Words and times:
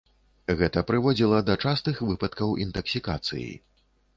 Гэта 0.61 0.81
прыводзіла 0.91 1.41
да 1.49 1.55
частых 1.65 2.01
выпадкаў 2.13 2.57
інтаксікацыі. 2.67 3.49